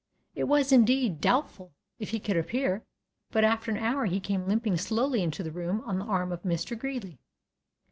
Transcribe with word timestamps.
It 0.33 0.45
was, 0.45 0.71
indeed, 0.71 1.21
doubtful 1.21 1.73
if 1.99 2.09
he 2.09 2.19
could 2.19 2.35
appear, 2.35 2.83
but 3.29 3.43
after 3.43 3.69
an 3.69 3.77
hour 3.77 4.05
he 4.05 4.19
came 4.19 4.47
limping 4.47 4.77
slowly 4.77 5.21
into 5.21 5.43
the 5.43 5.51
room 5.51 5.83
on 5.85 5.99
the 5.99 6.05
arm 6.05 6.31
of 6.31 6.41
Mr. 6.41 6.75
Greeley. 6.75 7.19